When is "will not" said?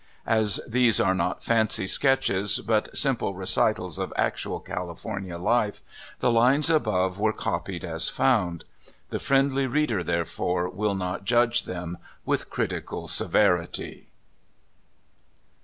10.71-11.25